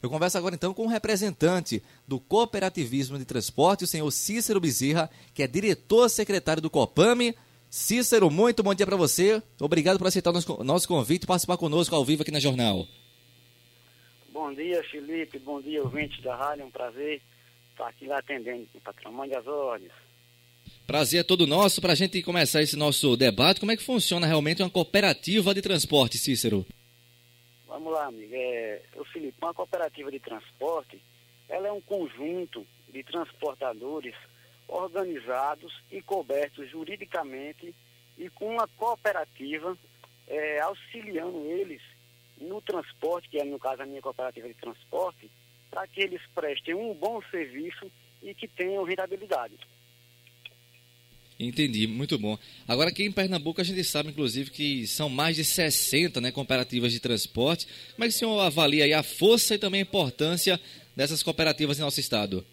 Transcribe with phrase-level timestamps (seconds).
[0.00, 5.10] Eu converso agora então com um representante do cooperativismo de transporte, o senhor Cícero Bezerra,
[5.34, 7.34] que é diretor secretário do Copame.
[7.68, 9.42] Cícero, muito bom dia para você.
[9.60, 12.86] Obrigado por aceitar o nosso convite e participar conosco ao vivo aqui na Jornal.
[14.32, 15.36] Bom dia, Felipe.
[15.40, 16.62] Bom dia, ouvintes da rádio.
[16.62, 17.20] É um prazer
[17.72, 19.12] estar aqui lá atendendo o patrão.
[19.12, 19.90] Mande as ordens.
[20.86, 21.80] Prazer é todo nosso.
[21.80, 25.60] Para a gente começar esse nosso debate, como é que funciona realmente uma cooperativa de
[25.60, 26.64] transporte, Cícero?
[27.78, 28.34] Vamos lá, amigo.
[28.34, 31.00] É, o Felipe, uma cooperativa de transporte,
[31.48, 34.16] ela é um conjunto de transportadores
[34.66, 37.72] organizados e cobertos juridicamente
[38.18, 39.78] e com uma cooperativa
[40.26, 41.80] é, auxiliando eles
[42.40, 45.30] no transporte, que é no caso a minha cooperativa de transporte,
[45.70, 47.88] para que eles prestem um bom serviço
[48.20, 49.56] e que tenham rentabilidade.
[51.38, 52.36] Entendi, muito bom.
[52.66, 56.92] Agora aqui em Pernambuco a gente sabe, inclusive, que são mais de 60 né, cooperativas
[56.92, 57.66] de transporte.
[57.94, 60.60] Como é que o senhor avalia a força e também a importância
[60.96, 62.44] dessas cooperativas em nosso estado?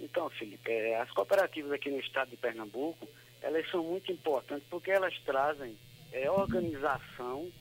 [0.00, 3.06] Então, Felipe, é, as cooperativas aqui no estado de Pernambuco,
[3.42, 5.76] elas são muito importantes porque elas trazem
[6.12, 7.52] é, organização,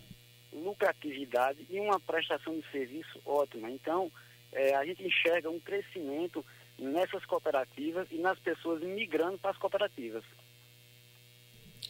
[0.54, 3.70] lucratividade e uma prestação de serviço ótima.
[3.70, 4.10] Então,
[4.52, 6.46] é, a gente enxerga um crescimento
[6.78, 10.24] nessas cooperativas e nas pessoas migrando para as cooperativas.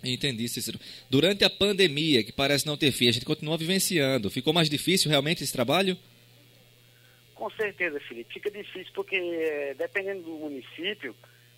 [0.04, 0.80] Entendi, Cícero.
[1.10, 4.30] Durante a pandemia, que parece não ter fim, a gente continua vivenciando.
[4.30, 5.98] Ficou mais difícil realmente esse trabalho?
[7.36, 8.34] Com certeza, Felipe.
[8.34, 11.16] Fica difícil porque, eh, dependendo do município,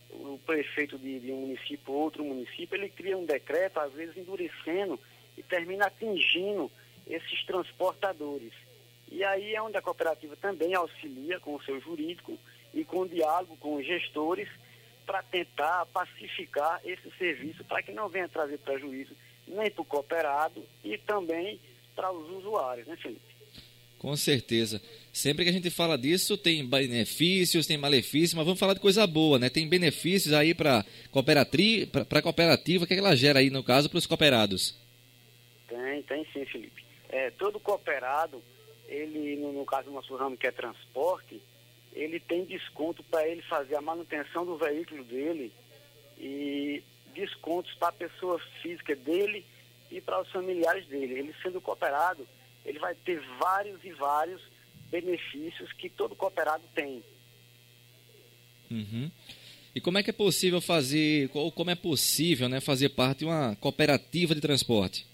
[0.10, 4.18] o prefeito de, de um município ou outro município, ele cria um decreto, às vezes
[4.18, 5.00] endurecendo
[5.38, 6.72] e termina atingindo
[7.08, 8.54] esses transportadores.
[9.12, 12.40] E aí é onde a cooperativa também auxilia com o seu jurídico
[12.74, 14.48] e com diálogo com os gestores
[15.06, 19.14] para tentar pacificar esse serviço para que não venha trazer prejuízo
[19.46, 21.60] nem para o cooperado e também
[21.96, 23.32] para os usuários, né, Felipe?
[23.98, 24.82] Com certeza.
[25.14, 29.06] Sempre que a gente fala disso, tem benefícios, tem malefícios, mas vamos falar de coisa
[29.06, 29.48] boa, né?
[29.48, 33.64] Tem benefícios aí para cooperativa, para cooperativa, o que, é que ela gera aí, no
[33.64, 34.76] caso, para os cooperados?
[35.68, 36.84] Tem, tem sim, Felipe.
[37.10, 38.42] É, todo cooperado,
[38.92, 41.42] ele, no, no caso do nosso ramo que é transporte,
[41.94, 45.52] ele tem desconto para ele fazer a manutenção do veículo dele
[46.18, 49.46] e descontos para a pessoa física dele
[49.90, 51.18] e para os familiares dele.
[51.18, 52.28] Ele sendo cooperado,
[52.66, 54.42] ele vai ter vários e vários
[54.90, 57.02] benefícios que todo cooperado tem.
[58.70, 59.10] Uhum.
[59.74, 63.26] E como é que é possível fazer, ou como é possível né, fazer parte de
[63.26, 65.06] uma cooperativa de transporte?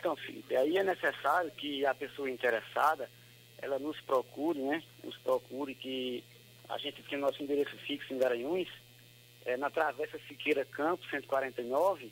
[0.00, 3.10] Então, Felipe, aí é necessário que a pessoa interessada
[3.58, 4.82] ela nos procure, né?
[5.04, 6.24] Nos procure que
[6.70, 8.68] a gente tem nosso endereço fixo em Garanhuns,
[9.44, 12.10] é, na Travessa Siqueira Campos, 149.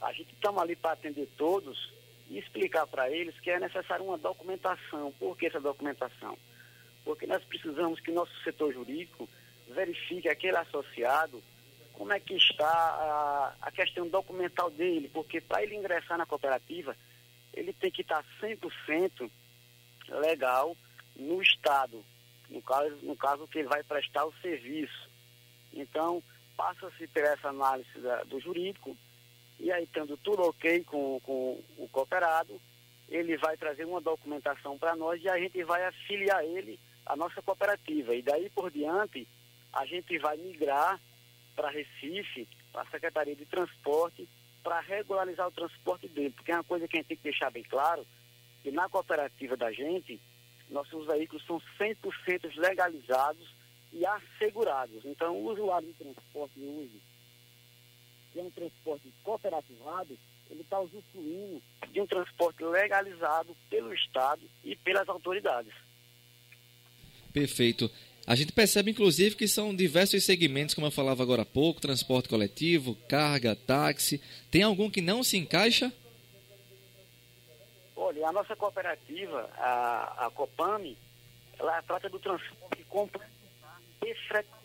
[0.00, 1.92] A gente estamos ali para atender todos
[2.30, 5.12] e explicar para eles que é necessário uma documentação.
[5.18, 6.38] Por que essa documentação?
[7.04, 9.28] Porque nós precisamos que nosso setor jurídico
[9.68, 11.42] verifique aquele associado
[12.00, 16.96] como é que está a, a questão documental dele, porque para ele ingressar na cooperativa,
[17.54, 19.30] ele tem que estar 100%
[20.08, 20.76] legal
[21.16, 22.04] no Estado,
[22.48, 25.08] no caso, no caso que ele vai prestar o serviço.
[25.72, 26.22] Então,
[26.56, 28.96] passa-se por essa análise da, do jurídico,
[29.58, 32.60] e aí, tendo tudo ok com, com o cooperado,
[33.08, 37.42] ele vai trazer uma documentação para nós e a gente vai afiliar ele à nossa
[37.42, 38.14] cooperativa.
[38.14, 39.26] E daí por diante,
[39.72, 40.98] a gente vai migrar
[41.54, 44.28] para Recife, para a Secretaria de Transporte,
[44.62, 46.30] para regularizar o transporte dele.
[46.30, 48.06] Porque é uma coisa que a gente tem que deixar bem claro,
[48.62, 50.20] que na cooperativa da gente,
[50.68, 53.48] nossos veículos são 100% legalizados
[53.92, 55.04] e assegurados.
[55.04, 57.02] Então, o usuário de transporte hoje,
[58.32, 60.16] que é um transporte cooperativado,
[60.48, 65.72] ele está usufruindo de um transporte legalizado pelo Estado e pelas autoridades.
[67.32, 67.90] Perfeito.
[68.26, 72.28] A gente percebe, inclusive, que são diversos segmentos, como eu falava agora há pouco, transporte
[72.28, 74.20] coletivo, carga, táxi.
[74.50, 75.92] Tem algum que não se encaixa?
[77.96, 80.96] Olha, a nossa cooperativa, a, a Copame,
[81.58, 83.30] ela trata do transporte completo
[84.04, 84.60] e frequente.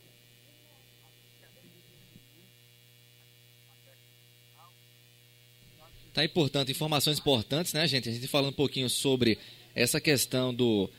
[6.13, 8.07] Tá importante, informações importantes, né, gente?
[8.07, 9.37] A gente falando um pouquinho sobre
[9.75, 10.89] essa questão do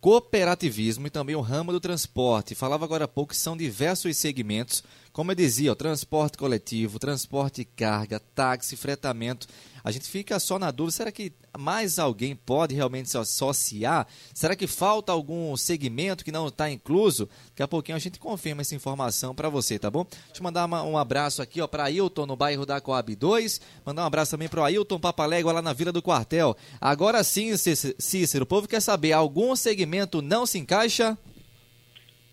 [0.00, 2.54] cooperativismo e também o ramo do transporte.
[2.54, 8.20] Falava agora há pouco que são diversos segmentos Como eu dizia, transporte coletivo, transporte carga,
[8.20, 9.48] táxi, fretamento,
[9.82, 14.06] a gente fica só na dúvida, será que mais alguém pode realmente se associar?
[14.32, 17.28] Será que falta algum segmento que não está incluso?
[17.48, 20.04] Daqui a pouquinho a gente confirma essa informação para você, tá bom?
[20.04, 23.60] Deixa eu mandar uma, um abraço aqui para Ailton, no bairro da Coab 2.
[23.84, 26.56] Mandar um abraço também para o Ailton Papalégua, lá na Vila do Quartel.
[26.80, 31.18] Agora sim, Cícero, o povo quer saber, algum segmento não se encaixa?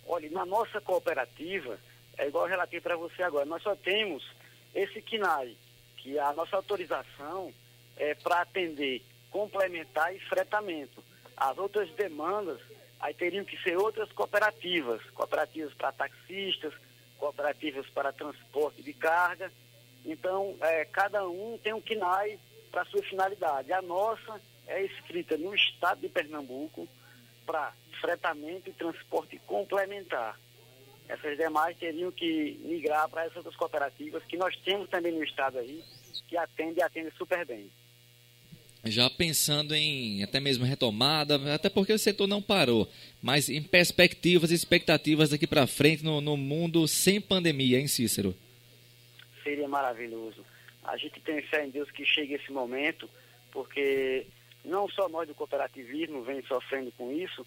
[0.06, 1.80] Olha, na nossa cooperativa,
[2.18, 4.24] é igual eu relatei para você agora, nós só temos
[4.74, 5.56] esse KINAI,
[5.98, 7.54] que a nossa autorização
[7.98, 11.04] é para atender complementar e fretamento.
[11.36, 12.60] As outras demandas,
[13.00, 16.74] aí teriam que ser outras cooperativas, cooperativas para taxistas,
[17.18, 19.52] cooperativas para transporte de carga.
[20.06, 22.40] Então, é, cada um tem um KINAI
[22.72, 23.72] para sua finalidade.
[23.74, 26.88] A nossa é escrita no estado de Pernambuco
[27.46, 30.38] para fretamento e transporte complementar.
[31.08, 35.58] Essas demais teriam que migrar para essas outras cooperativas que nós temos também no estado
[35.58, 35.82] aí,
[36.28, 37.70] que atende e atende super bem.
[38.84, 42.90] Já pensando em até mesmo retomada, até porque o setor não parou,
[43.22, 48.36] mas em perspectivas e expectativas daqui para frente no, no mundo sem pandemia, hein, Cícero?
[49.44, 50.46] Seria maravilhoso.
[50.84, 53.10] A gente tem fé em Deus que chegue esse momento,
[53.52, 54.28] porque
[54.64, 57.46] não só nós do cooperativismo vem sofrendo com isso,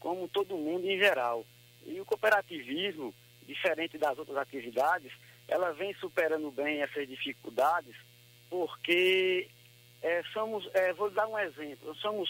[0.00, 1.44] como todo mundo em geral.
[1.86, 3.14] E o cooperativismo,
[3.46, 5.12] diferente das outras atividades,
[5.48, 7.94] ela vem superando bem essas dificuldades,
[8.48, 9.48] porque
[10.00, 12.28] é, somos, é, vou dar um exemplo, somos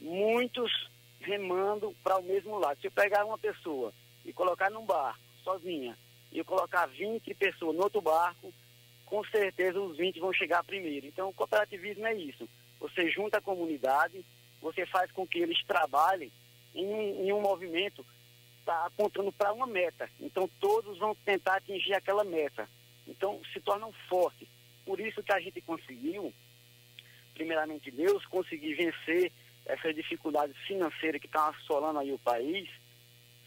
[0.00, 0.90] muitos
[1.20, 2.80] remando para o mesmo lado.
[2.80, 3.92] Se eu pegar uma pessoa
[4.24, 5.96] e colocar num barco sozinha,
[6.32, 8.52] e eu colocar 20 pessoas no outro barco,
[9.04, 11.06] com certeza os 20 vão chegar primeiro.
[11.06, 12.48] Então, o cooperativismo é isso.
[12.80, 14.24] Você junta a comunidade,
[14.60, 16.32] você faz com que eles trabalhem
[16.74, 18.04] em, em um movimento
[18.62, 20.08] está apontando para uma meta.
[20.20, 22.68] Então todos vão tentar atingir aquela meta.
[23.06, 24.48] Então se tornam fortes.
[24.86, 26.32] Por isso que a gente conseguiu,
[27.34, 29.30] primeiramente Deus, conseguir vencer
[29.66, 32.68] essas dificuldades financeiras que estão assolando aí o país.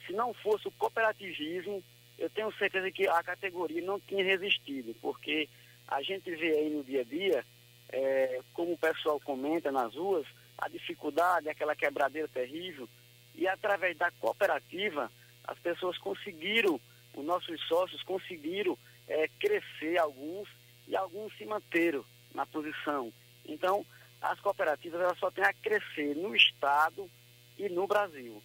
[0.05, 1.83] Se não fosse o cooperativismo,
[2.17, 5.49] eu tenho certeza que a categoria não tinha resistido, porque
[5.87, 7.45] a gente vê aí no dia a dia,
[7.89, 10.25] é, como o pessoal comenta nas ruas,
[10.57, 12.87] a dificuldade, aquela quebradeira terrível,
[13.37, 15.11] e através da cooperativa,
[15.43, 16.79] as pessoas conseguiram,
[17.13, 18.77] os nossos sócios conseguiram
[19.07, 20.47] é, crescer alguns
[20.87, 22.03] e alguns se manteram
[22.33, 23.11] na posição.
[23.45, 23.85] Então,
[24.21, 27.09] as cooperativas elas só têm a crescer no Estado
[27.57, 28.41] e no Brasil.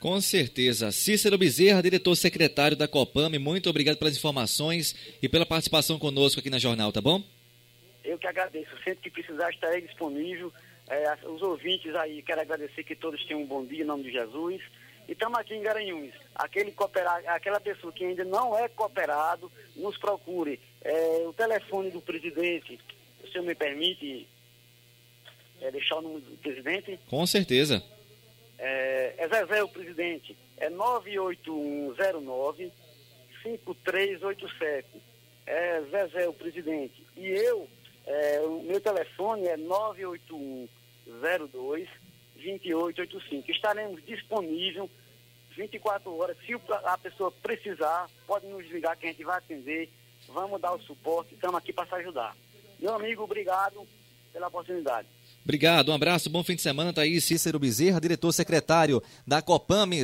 [0.00, 0.92] Com certeza.
[0.92, 6.58] Cícero Bezerra, diretor-secretário da Copame, muito obrigado pelas informações e pela participação conosco aqui na
[6.58, 7.22] Jornal, tá bom?
[8.04, 8.70] Eu que agradeço.
[8.84, 10.52] Sempre que precisar, estarei disponível
[10.88, 14.12] é, os ouvintes aí, quero agradecer que todos tenham um bom dia em nome de
[14.12, 14.62] Jesus.
[15.06, 16.14] E estamos aqui em Garanhuns.
[16.34, 20.58] Aquele cooperar, aquela pessoa que ainda não é cooperado, nos procure.
[20.82, 22.78] É, o telefone do presidente,
[23.20, 24.26] se o senhor me permite
[25.60, 26.98] é, deixar o número do presidente?
[27.08, 27.82] Com certeza.
[28.58, 30.36] É, é Zezé, o presidente.
[30.56, 32.72] É 98109
[33.42, 34.88] 5387.
[35.46, 37.06] É Zezé, o presidente.
[37.16, 37.68] E eu,
[38.06, 40.68] é, o meu telefone é 981
[41.08, 41.88] 02
[42.36, 43.50] 2885.
[43.50, 44.90] Estaremos disponíveis
[45.56, 46.36] 24 horas.
[46.46, 49.90] Se a pessoa precisar, pode nos ligar que a gente vai atender.
[50.28, 51.34] Vamos dar o suporte.
[51.34, 52.36] Estamos aqui para se ajudar.
[52.78, 53.86] Meu amigo, obrigado
[54.32, 55.08] pela oportunidade.
[55.42, 56.92] Obrigado, um abraço, bom fim de semana.
[56.96, 59.96] Aí Cícero Bezerra, diretor secretário da Copame.